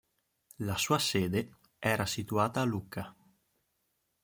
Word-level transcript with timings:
La 0.65 0.77
sua 0.77 0.97
sede 0.97 1.57
era 1.77 2.07
situata 2.07 2.59
a 2.59 2.63
Lucca. 2.63 3.15